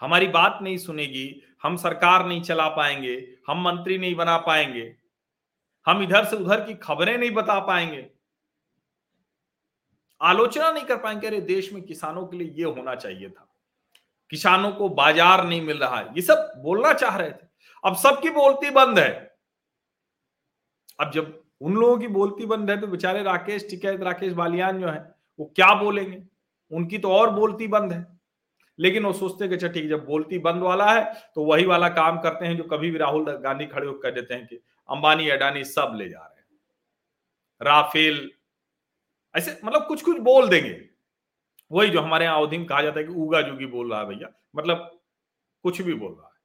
हमारी 0.00 0.26
बात 0.28 0.58
नहीं 0.62 0.76
सुनेगी, 0.78 1.42
हम 1.62 1.76
सरकार 1.76 2.26
नहीं 2.26 2.42
चला 2.42 2.68
पाएँगे, 2.68 3.14
हम 3.48 3.62
मंत्री 3.62 3.98
नहीं 3.98 4.14
बना 4.14 4.36
पाएँगे, 4.38 4.94
हम 5.86 6.02
इधर 6.02 6.24
से 6.24 6.36
उधर 6.36 6.64
की 6.64 6.74
खबरें 6.74 7.16
नहीं 7.18 7.30
बता 7.30 7.58
पाएँगे। 7.60 8.06
आलोचना 10.20 10.70
नहीं 10.70 10.84
कर 10.84 10.96
पाएँगे, 10.96 11.26
अरे, 11.26 11.40
देश 11.40 11.72
में 11.72 11.82
किसानों 11.82 12.26
के 12.26 12.36
लिए 12.36 12.48
ये 12.48 12.64
होना 12.64 12.94
चाहिए 12.94 13.28
था। 13.30 13.48
किसानों 14.32 14.72
को 14.72 14.88
बाज़ार 14.88 15.46
नहीं 15.46 15.60
मिल 15.62 15.78
रहा 15.78 15.98
है, 15.98 16.06
ये 16.06 16.22
सब 16.22 16.52
बोलना 16.56 16.92
चाह 16.92 17.16
रहे 17.16 17.30
थे। 17.30 17.46
अब 17.84 17.96
सबकी 17.96 18.30
बोलती 18.30 18.70
बंद 18.70 18.98
है। 18.98 19.12
अब 20.98 21.10
जब 21.12 21.44
उन 21.60 21.74
लोगों 21.74 21.98
की 21.98 22.08
बोलती 22.08 22.46
बंद 22.46 22.70
है 22.70 22.80
तो 22.80 22.86
बेचारे 22.86 23.22
राकेश 23.22 23.66
टिकैत 23.70 24.00
राकेश 24.00 24.32
बालियान 24.32 24.80
जो 24.80 24.88
है 24.88 25.17
वो 25.38 25.52
क्या 25.56 25.74
बोलेंगे? 25.74 26.22
उनकी 26.70 26.98
तो 26.98 27.12
और 27.12 27.30
बोलती 27.30 27.66
बंद 27.66 27.92
है। 27.92 28.18
लेकिन 28.78 29.04
वो 29.04 29.12
सोचते 29.12 29.48
कि 29.48 29.54
अच्छा 29.54 29.68
ठीक 29.68 29.88
जब 29.88 30.04
बोलती 30.04 30.38
बंद 30.38 30.62
वाला 30.62 30.92
है 30.92 31.30
तो 31.34 31.44
वही 31.44 31.66
वाला 31.66 31.88
काम 31.88 32.20
करते 32.20 32.46
हैं 32.46 32.56
जो 32.56 32.64
कभी 32.64 32.90
भी 32.90 32.98
राहुल 32.98 33.32
गांधी 33.32 33.66
खड़े 33.66 33.86
होकर 33.86 34.10
कह 34.10 34.14
देते 34.14 34.34
हैं 34.34 34.46
कि 34.46 34.56
अंबानी, 34.88 35.28
अडानी 35.28 35.64
सब 35.64 35.92
ले 35.96 36.08
जा 36.08 36.18
रहे 36.18 36.40
हैं। 36.40 36.46
राफेल, 37.62 38.32
ऐसे 39.34 39.60
मतलब 39.64 39.86
कुछ 39.86 40.02
कुछ 40.02 40.18
बोल 40.18 40.48
देंगे। 40.48 40.88
वही 41.72 41.90
जो 41.90 42.00
हमारे 42.00 42.24
यहाँ 42.24 42.38
अवधि 42.38 42.58
में 42.58 42.66
कहा 42.66 42.82
जाता 42.82 43.00
है 43.00 43.06
कि 43.06 43.12
उगा 43.12 43.42
जुगी 43.42 43.66
बोल 43.66 43.90
रहा 43.90 44.00
है 44.00 44.06
भैया। 44.06 44.28
मतलब 44.56 45.00
कुछ 45.62 45.82
भी 45.82 45.94
बोल 45.94 46.12
रहा 46.12 46.26
है। 46.26 46.40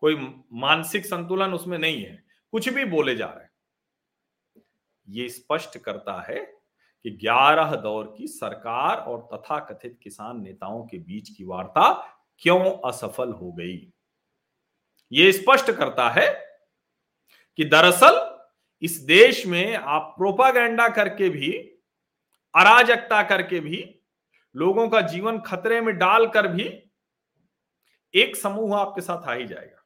कोई 0.00 0.44
मानसिक 0.52 1.06
संतुलन 1.06 1.54
उसमें 1.54 1.78
नहीं 1.78 2.04
है। 2.04 2.24
कुछ 2.52 2.68
भी 2.68 2.84
बोले 2.84 3.14
जा 3.14 3.26
रहे 3.26 3.44
हैं। 3.44 3.50
ये 5.08 5.28
स्पष्ट 5.28 5.78
करता 5.78 6.22
है 6.22 6.61
कि 7.04 7.10
ग्यारह 7.10 7.74
दौर 7.76 8.14
की 8.18 8.26
सरकार 8.26 8.96
और 8.96 9.28
तथाकथित 9.32 9.98
किसान 10.02 10.42
नेताओं 10.42 10.84
के 10.86 10.98
बीच 10.98 11.28
की 11.28 11.44
वार्ता 11.44 11.92
क्यों 12.38 12.90
असफल 12.90 13.32
हो 13.32 13.52
गई? 13.52 13.92
ये 15.12 15.32
स्पष्ट 15.32 15.70
करता 15.70 16.08
है 16.10 16.28
कि 17.56 17.64
दरअसल 17.64 18.38
इस 18.82 18.96
देश 18.96 19.46
में 19.46 19.74
आप 19.74 20.14
प्रोपागेंडा 20.18 20.88
करके 20.88 21.28
भी, 21.28 21.52
अराजकता 22.54 23.22
करके 23.22 23.60
भी, 23.60 24.00
लोगों 24.54 24.88
का 24.88 25.00
जीवन 25.00 25.38
खतरे 25.38 25.80
में 25.80 25.96
डालकर 25.98 26.48
भी 26.48 26.64
एक 28.14 28.36
समूह 28.36 28.76
आपके 28.76 29.00
साथ 29.00 29.28
आ 29.28 29.32
ही 29.32 29.46
जाएगा। 29.46 29.84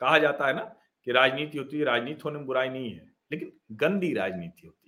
कहा 0.00 0.18
जाता 0.18 0.46
है 0.46 0.54
ना 0.54 0.62
कि 1.06 1.12
राजनीति 1.12 1.58
होती 1.58 1.78
है, 1.78 1.84
राजनीति 1.84 2.22
होने 2.24 2.38
में 2.38 2.46
बुराई 2.46 2.68
नहीं 2.68 2.92
है, 2.92 3.12
लेकिन 3.32 3.52
गंदी 3.72 4.12
राजनीति 4.14 4.66
होती 4.66 4.79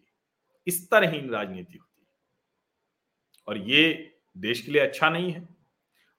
स्तरहीन 0.68 1.30
राजनीति 1.30 1.78
होती 1.78 2.02
है। 2.02 2.08
और 3.48 3.58
ये 3.58 4.14
देश 4.38 4.60
के 4.60 4.72
लिए 4.72 4.82
अच्छा 4.82 5.08
नहीं 5.10 5.32
है। 5.32 5.48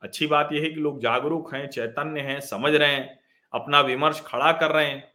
अच्छी 0.02 0.28
बात 0.28 0.50
यह 0.54 0.62
है 0.62 0.70
कि 0.70 0.80
लोग 0.80 1.00
जागरूक 1.00 1.54
हैं, 1.56 1.68
चैतन्य 1.70 2.22
हैं, 2.22 2.40
समझ 2.40 2.74
रहे 2.74 2.94
हैं, 2.96 3.20
अपना 3.54 3.82
विमर्श 3.82 4.22
खड़ा 4.26 4.52
कर 4.52 4.72
रहे 4.72 4.86
हैं। 4.86 5.14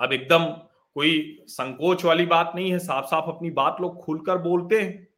अब 0.00 0.12
एकदम 0.12 0.44
कोई 0.94 1.44
संकोच 1.48 2.04
वाली 2.04 2.26
बात 2.26 2.52
नहीं 2.54 2.72
है 2.72 2.78
साफ़ 2.78 3.06
साफ़ 3.06 3.24
अपनी 3.24 3.50
बात 3.50 3.76
लोग 3.80 4.04
खुलकर 4.04 4.38
बोलते 4.38 4.80
हैं। 4.80 5.08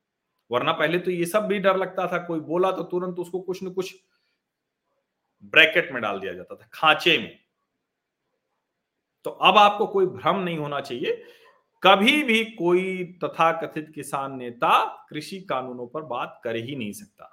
वरना 0.50 0.72
पहले 0.72 0.98
तो 0.98 1.10
ये 1.10 1.26
सब 1.26 1.46
भी 1.46 1.58
डर 1.58 1.76
लगता 1.76 2.06
था, 2.06 2.18
कोई 2.18 2.40
बोला 2.40 2.70
तो 2.72 2.82
तुरंत 2.82 3.18
उसको 3.18 3.40
कुछ 3.40 3.62
न 3.62 3.72
कुछ 3.72 3.94
ब्रैकेट 5.42 5.92
में 5.92 6.02
डाल 6.02 6.20
दिया 6.20 6.32
जाता 6.32 6.54
था, 6.54 6.68
खांचे 6.72 7.18
में। 7.18 7.38
तो 9.24 9.30
अब 9.30 9.58
आपको 9.58 9.86
कोई 9.86 10.06
भ्रम 10.06 10.36
नहीं 10.36 10.58
होना 10.58 10.80
चाहिए 10.80 11.24
कभी 11.84 12.22
भी 12.22 12.44
कोई 12.44 13.04
तथाकथित 13.24 13.90
किसान 13.94 14.36
नेता 14.36 14.84
कृषि 15.10 15.40
कानूनों 15.40 15.86
पर 15.86 16.02
बात 16.02 16.40
कर 16.44 16.56
ही 16.56 16.76
नहीं 16.76 16.92
सकता। 16.92 17.30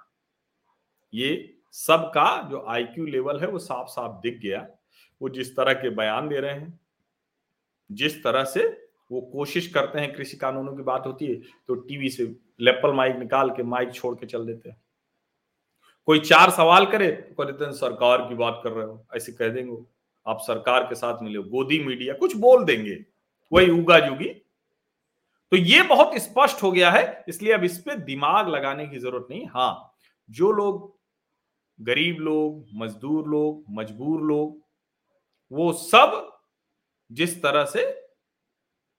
ये 1.12 1.54
सबका 1.74 2.26
जो 2.50 2.64
आईक्यू 2.68 3.06
लेवल 3.06 3.40
है 3.40 3.48
वो 3.48 3.58
साफ़ 3.58 3.88
साफ़ 3.88 4.20
दिख 4.22 4.38
गया। 4.38 4.66
वो 5.20 5.28
जिस 5.28 5.56
तरह 5.56 5.72
के 5.72 5.90
बयान 5.90 6.28
दे 6.28 6.40
रहे 6.40 6.52
हैं, 6.52 6.78
जिस 7.90 8.22
तरह 8.24 8.44
से 8.44 8.66
वो 9.10 9.20
कोशिश 9.22 9.66
करते 9.66 10.00
हैं 10.00 10.12
कृषि 10.14 10.36
कानूनों 10.36 10.76
की 10.76 10.82
बात 10.82 11.06
होती 11.06 11.26
है 11.26 11.34
तो 11.68 11.74
टीवी 11.74 12.08
से 12.08 12.24
लेपल 12.60 12.92
माइक 12.92 13.16
निकाल 13.16 13.50
के 13.50 13.62
माइक 13.62 13.92
छोड़ 13.94 14.14
के 14.14 14.26
चल 14.26 14.46
देते 14.46 14.68
हैं। 14.68 14.80
कोई 16.08 16.20
चार 16.20 16.50
सवाल 16.50 16.86
करे 16.86 17.10
तो 17.12 17.34
कह 17.34 17.50
देते 17.50 17.64
हैं 17.64 17.72
सरकार 17.72 18.28
की 18.28 18.34
बात 18.34 18.60
कर 18.64 18.72
रहे 18.72 18.86
हो। 18.86 19.04
ऐसे 19.16 19.32
कह 19.32 19.48
देंगे 19.48 19.76
आप 20.26 20.38
सरकार 20.40 20.84
के 20.84 20.94
साथ 20.94 21.22
मिले 21.22 21.42
गोदी 21.50 21.78
मीडिया 21.84 22.14
कुछ 22.14 22.36
बोल 22.36 22.64
देंगे। 22.64 23.04
वही 23.52 23.70
उगा 23.70 23.98
जुगी 24.00 24.28
तो 25.52 25.56
ये 25.56 25.82
बहुत 25.84 26.16
स्पष्ट 26.18 26.62
हो 26.62 26.70
गया 26.72 26.90
है, 26.90 27.24
इसलिए 27.28 27.52
अब 27.52 27.64
इस 27.64 27.78
पर 27.78 27.96
दिमाग 28.00 28.48
लगाने 28.48 28.86
की 28.86 28.98
ज़रूरत 28.98 29.26
नहीं। 29.30 29.46
हाँ 29.46 29.94
जो 30.28 30.50
लोग 30.52 30.94
गरीब 31.78 32.18
लोग, 32.20 32.64
मजदूर 32.74 33.26
लोग, 33.28 33.64
मजबूर 33.70 34.20
लोग, 34.22 34.56
वो 35.52 35.72
सब 35.72 36.30
जिस 37.10 37.42
तरह 37.42 37.64
से 37.64 37.84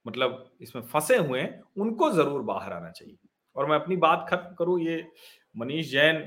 मतलब 0.05 0.49
इसमें 0.61 0.81
फंसे 0.83 1.17
हुए 1.17 1.39
हैं, 1.39 1.61
उनको 1.77 2.09
ज़रूर 2.11 2.41
बाहर 2.43 2.73
आना 2.73 2.89
चाहिए। 2.91 3.17
और 3.55 3.65
मैं 3.65 3.75
अपनी 3.75 3.95
बात 3.97 4.25
खत्म 4.29 4.53
करूँ, 4.55 4.79
ये 4.81 5.05
मनीष 5.55 5.91
जैन, 5.91 6.17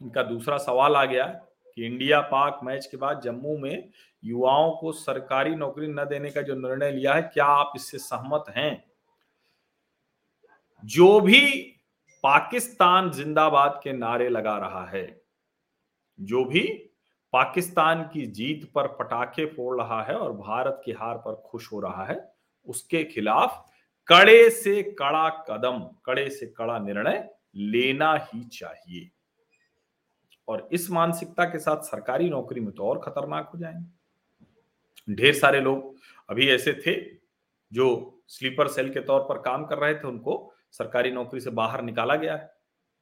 इनका 0.00 0.22
दूसरा 0.22 0.58
सवाल 0.58 0.96
आ 0.96 1.04
गया 1.04 1.26
कि 1.26 1.86
इंडिया 1.86 2.20
पाक 2.28 2.60
मैच 2.64 2.86
के 2.86 2.96
बाद 2.96 3.20
जम्मू 3.20 3.56
में 3.58 3.90
युवाओं 4.22 4.70
को 4.72 4.92
सरकारी 4.92 5.54
नौकरी 5.56 5.86
न 5.88 6.04
देने 6.06 6.30
का 6.30 6.42
जो 6.42 6.54
निर्णय 6.56 6.92
लिया 6.92 7.14
है, 7.14 7.22
क्या 7.24 7.44
आप 7.46 7.72
इससे 7.76 7.98
सहमत 7.98 8.52
हैं? 8.56 8.91
जो 10.84 11.20
भी 11.20 11.62
पाकिस्तान 12.22 13.10
जिंदाबाद 13.10 13.80
के 13.84 13.92
नारे 13.92 14.28
लगा 14.28 14.58
रहा 14.58 14.86
है, 14.86 15.22
जो 16.20 16.44
भी 16.44 16.90
पाकिस्तान 17.32 18.02
की 18.02 18.26
जीत 18.26 18.72
पर 18.74 18.86
पटाखे 18.86 19.46
फोड़ 19.46 19.80
रहा 19.80 20.02
है 20.02 20.14
और 20.14 20.32
भारत 20.32 20.82
की 20.84 20.92
हार 20.92 21.16
पर 21.16 21.42
खुश 21.46 21.72
हो 21.72 21.80
रहा 21.80 22.04
है, 22.04 22.34
उसके 22.66 23.04
खिलाफ 23.04 23.68
कड़े 24.08 24.50
से 24.50 24.82
कड़ा 24.82 25.28
कदम, 25.28 25.78
कड़े 26.06 26.30
से 26.30 26.46
कड़ा 26.46 26.78
निर्णय 26.78 27.30
लेना 27.56 28.14
ही 28.14 28.44
चाहिए। 28.44 29.10
और 30.48 30.68
इस 30.72 30.90
मानसिकता 30.90 31.44
के 31.44 31.58
साथ 31.58 31.82
सरकारी 31.82 32.30
नौकरी 32.30 32.60
में 32.60 32.72
तो 32.72 32.82
और 32.82 32.98
खतरनाक 32.98 33.50
हो 33.54 33.58
जाएँगे। 33.58 35.14
ढेर 35.14 35.34
सारे 35.34 35.60
लोग 35.60 35.96
अभी 36.30 36.48
ऐसे 36.48 36.72
थे 36.72 37.14
जो 37.72 38.18
स्लीपर 38.28 38.68
सेल 38.68 38.92
के 38.94 39.00
तौर 39.00 39.20
पर 39.20 39.38
काम 39.38 39.64
कर 39.64 39.78
रहे 39.78 39.94
थे, 39.94 40.08
उनको 40.08 40.54
सरकारी 40.72 41.10
नौकरी 41.10 41.40
से 41.40 41.50
बाहर 41.50 41.82
निकाला 41.82 42.16
गया 42.16 42.36
है। 42.36 42.54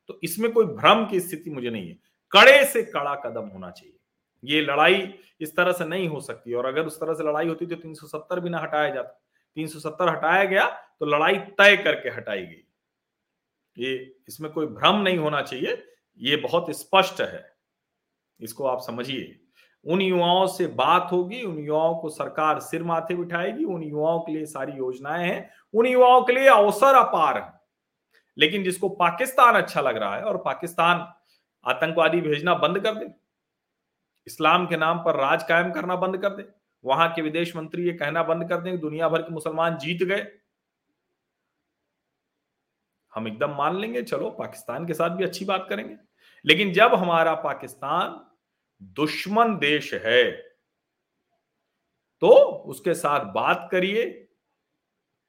तो 0.09 0.21
इसमें 0.23 0.53
कोई 0.53 0.65
भ्रम 0.65 1.07
की 1.07 1.21
स्थिति 1.21 1.51
मुझे 1.51 1.71
नहीं 1.71 1.89
है। 1.89 1.99
कड़े 2.33 2.65
से 2.65 2.83
कड़ा 2.83 3.15
कदम 3.15 3.49
होना 3.49 3.71
चाहिए। 3.71 3.97
ये 4.45 4.61
लड़ाई 4.61 5.15
इस 5.41 5.57
तरह 5.57 5.73
से 5.73 5.85
नहीं 5.85 6.09
हो 6.09 6.21
सकती 6.21 6.53
और 6.53 6.67
अगर 6.67 6.87
उस 6.87 7.01
तरह 7.01 7.15
से 7.15 7.25
लड़ाई 7.25 7.49
होती 7.49 7.67
तो 7.67 7.77
370 7.77 8.41
भी 8.41 8.51
ना 8.51 8.59
हटाया 8.59 8.91
जाता। 8.91 9.21
370 9.57 10.09
हटाया 10.09 10.45
गया 10.45 10.69
तो 11.01 11.07
लड़ाई 11.07 11.39
तय 11.39 11.77
करके 11.77 12.09
हटाई 12.09 12.43
गई। 12.43 12.65
ये 13.77 14.17
इसमें 14.29 14.53
कोई 14.53 14.67
भ्रम 14.67 14.97
नहीं 14.97 15.19
होना 15.19 15.43
चाहिए। 15.43 15.87
ये 16.17 16.37
बहुत 16.37 16.71
स्पष्ट 16.71 17.21
है। 17.21 17.57
इसको 18.41 18.65
आप 18.67 18.81
समझिए। 18.81 19.41
उन 19.87 20.01
युवाओं 20.01 20.47
से 20.47 20.67
बात 20.67 21.09
होगी, 21.13 21.43
उन 21.43 21.59
युवाओं 21.59 21.95
को 21.95 22.09
सरकार 22.09 22.61
सिर 22.61 22.83
माथे 22.83 23.15
बिठाएगी, 23.15 23.65
उन 23.65 23.83
युवाओं 23.83 24.21
के 24.21 24.33
लिए 24.33 24.47
सारी 24.47 24.73
योजनाएँ 24.73 25.29
हैं, 25.29 25.51
उन 25.75 25.87
युवाओं 25.87 26.23
के 26.23 26.33
लिए 26.33 26.49
अवसर 26.49 26.95
अपार 26.95 27.39
है। 27.39 27.60
लेकिन 28.37 28.65
जिसको 28.65 28.89
पाकिस्तान 28.97 29.55
अच्छा 29.55 29.81
लग 29.81 29.97
रहा 29.97 30.17
है 30.17 30.23
और 30.23 30.37
पाकिस्तान 30.37 31.07
आतंकवादी 31.67 32.21
भेजना 32.21 32.55
बंद 32.57 32.79
कर 32.81 32.95
दे, 32.95 33.07
इस्लाम 34.27 34.67
के 34.67 34.77
नाम 34.77 34.99
पर 34.99 35.17
राज 35.17 35.43
कायम 35.43 35.71
करना 35.73 35.97
बंद 35.97 36.17
कर 36.19 36.31
दे, 36.31 36.45
वहाँ 36.85 37.13
के 37.15 37.23
विदेश 37.23 37.55
मंत्री 37.57 37.87
ये 37.87 37.93
कहना 37.93 38.23
बंद 38.23 38.49
कर 38.49 38.61
दें, 38.61 38.79
दुनिया 38.81 39.09
भर 39.09 39.23
के 39.23 39.35
मुसलमान 39.35 39.77
जीत 39.79 40.03
गए। 40.03 40.27
हम 43.13 43.29
एकदम 43.29 43.55
मान 43.55 43.79
लेंगे, 43.79 44.03
चलो 44.03 44.31
पाकिस्तान 44.31 44.87
के 44.87 44.95
साथ 44.95 45.17
भी 45.17 45.25
अच्छी 45.25 45.45
बात 45.45 45.67
करेंगे। 45.69 45.97
लेकिन 46.45 46.73
जब 46.73 46.95
हमारा 46.95 47.35
पाकिस्तान 47.43 48.21
दुश्मन 48.97 49.57
देश 49.59 49.93
है 49.97 50.31
तो 52.23 52.29
उसके 52.67 52.95
साथ 52.95 53.25
बात 53.33 53.69
करिए 53.73 54.05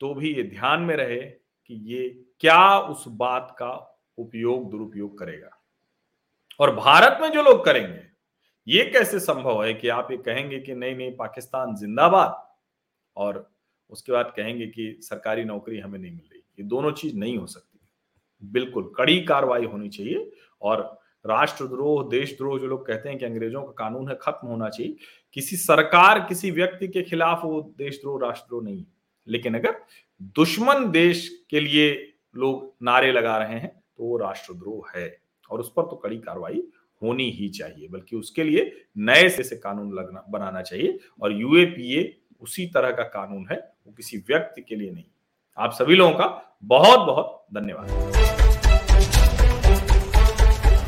तो 0.01 0.13
भी 0.13 0.33
ये 0.33 0.43
ध्यान 0.45 0.81
में 0.81 0.95
रहे 0.95 1.21
कि 1.21 1.73
ये 1.93 2.09
क्या 2.41 2.79
उस 2.79 3.03
बात 3.07 3.55
का 3.59 4.01
उपयोग 4.17 4.71
दुरुपयोग 4.71 5.19
करेगा? 5.19 5.49
और 6.59 6.75
भारत 6.75 7.17
में 7.21 7.31
जो 7.31 7.43
लोग 7.43 7.65
करेंगे, 7.65 8.01
ये 8.67 8.83
कैसे 8.85 9.19
संभव 9.19 9.63
है 9.63 9.73
कि 9.73 9.87
आप 9.87 10.11
ये 10.11 10.17
कहेंगे 10.17 10.59
कि 10.59 10.75
नहीं 10.75 10.95
नहीं, 10.95 11.15
पाकिस्तान 11.15 11.75
जिंदाबाद? 11.75 12.49
और 13.17 13.51
उसके 13.89 14.11
बाद 14.11 14.33
कहेंगे 14.37 14.67
कि 14.67 14.97
सरकारी 15.01 15.43
नौकरी 15.43 15.79
हमें 15.79 15.99
नहीं 15.99 16.11
मिल 16.11 16.29
रही। 16.33 16.39
ये 16.39 16.63
दोनों 16.63 16.91
चीज़ 16.91 17.17
नहीं 17.17 17.37
हो 17.37 17.45
सकती। 17.45 17.79
बिल्कुल 18.43 18.93
कड़ी 18.97 19.21
कार्रवाई 19.21 19.65
होनी 19.65 19.89
चाहिए। 19.89 20.31
और 20.61 20.99
राष्ट्रद्रोह, 21.25 22.09
देशद्रोह 22.09 22.59
जो 22.59 22.67
लोग 22.67 22.87
कहते 22.87 23.09
हैं 23.09 23.17
कि 23.17 23.25
अंग्रेज़ों 23.25 23.63
का 23.63 23.71
कानून 23.71 24.09
है, 24.09 24.17
खत्म 24.21 24.47
होना 24.47 24.69
चाहिए। 24.69 24.95
किसी 25.33 25.55
सरकार, 25.55 26.19
किसी 26.19 26.51
व्यक्ति 26.51 26.87
के 26.87 27.01
खिलाफ 27.01 27.41
वो 27.43 27.73
देशद्रोह, 27.77 28.19
राष्ट्रद्रोह 28.21 28.63
नहीं 28.63 28.79
है। 28.79 28.87
लेकिन 29.27 29.55
अगर 29.55 29.83
दुश्मन 30.21 30.91
देश 30.91 31.45
के 31.49 31.59
लिए 31.59 32.10
लोग 32.35 32.73
नारे 32.83 33.11
लगा 33.11 33.37
रहे 33.37 33.59
हैं 33.59 33.69
तो 33.97 34.03
वो 34.03 34.17
राष्ट्रद्रोह 34.17 34.91
है। 34.95 35.17
और 35.51 35.59
उस 35.59 35.71
पर 35.71 35.83
तो 35.83 35.95
कड़ी 35.95 36.17
कार्रवाई 36.17 36.63
होनी 37.01 37.29
ही 37.29 37.47
चाहिए 37.49 37.87
बल्कि 37.87 38.15
उसके 38.15 38.43
लिए 38.43 38.71
नए 38.97 39.29
से, 39.29 39.43
से 39.43 39.55
कानून 39.55 39.93
लगना 39.93 40.25
बनाना 40.29 40.61
चाहिए। 40.61 40.99
और 41.21 41.31
यूएपीए 41.31 42.17
उसी 42.41 42.65
तरह 42.65 42.91
का 42.91 43.03
कानून 43.09 43.47
है 43.51 43.57
वो 43.87 43.93
किसी 43.93 44.17
व्यक्ति 44.17 44.61
के 44.61 44.75
लिए 44.75 44.91
नहीं। 44.91 45.05
आप 45.57 45.71
सभी 45.71 45.95
लोगों 45.95 46.13
का 46.13 46.57
बहुत 46.63 47.07
बहुत 47.07 47.45
धन्यवाद। 47.53 48.40